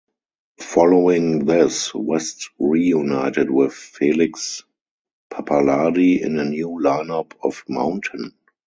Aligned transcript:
Following 0.61 1.45
this, 1.45 1.93
West 1.93 2.49
reunited 2.57 3.51
with 3.51 3.73
Felix 3.75 4.63
Pappalardi 5.31 6.19
in 6.23 6.39
a 6.39 6.45
new 6.45 6.81
line-up 6.81 7.35
of 7.43 7.63
Mountain. 7.69 8.33